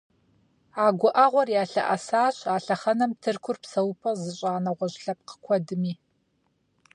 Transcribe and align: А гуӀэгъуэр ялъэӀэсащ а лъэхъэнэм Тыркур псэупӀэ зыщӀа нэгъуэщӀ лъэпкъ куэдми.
А 0.83 0.85
гуӀэгъуэр 0.99 1.49
ялъэӀэсащ 1.61 2.37
а 2.53 2.55
лъэхъэнэм 2.63 3.11
Тыркур 3.21 3.57
псэупӀэ 3.61 4.11
зыщӀа 4.21 4.63
нэгъуэщӀ 4.63 4.99
лъэпкъ 5.03 5.33
куэдми. 5.43 5.93